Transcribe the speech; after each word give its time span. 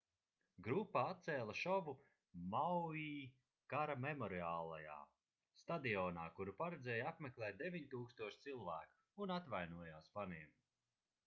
grupa 0.67 1.01
atcēla 1.09 1.55
šovu 1.63 1.93
maui 2.53 3.03
kara 3.73 3.97
memoriālajā 4.07 4.97
stadionā 5.63 6.25
kuru 6.41 6.57
paredzēja 6.63 7.07
apmeklēt 7.13 7.63
9000 7.65 8.41
cilvēku 8.49 9.01
un 9.27 9.37
atvainojās 9.39 10.13
faniem 10.19 10.61